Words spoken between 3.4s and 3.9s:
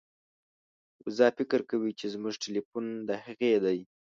دی.